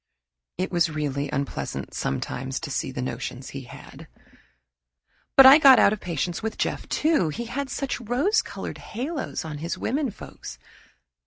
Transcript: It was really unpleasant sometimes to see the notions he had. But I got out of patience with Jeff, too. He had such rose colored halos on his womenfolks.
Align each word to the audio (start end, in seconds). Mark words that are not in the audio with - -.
It 0.57 0.71
was 0.71 0.89
really 0.89 1.29
unpleasant 1.29 1.93
sometimes 1.93 2.59
to 2.61 2.71
see 2.71 2.89
the 2.91 3.03
notions 3.03 3.49
he 3.49 3.65
had. 3.65 4.07
But 5.37 5.45
I 5.45 5.59
got 5.59 5.77
out 5.77 5.93
of 5.93 5.99
patience 5.99 6.41
with 6.41 6.57
Jeff, 6.57 6.89
too. 6.89 7.29
He 7.29 7.45
had 7.45 7.69
such 7.69 8.01
rose 8.01 8.41
colored 8.41 8.79
halos 8.79 9.45
on 9.45 9.59
his 9.59 9.77
womenfolks. 9.77 10.57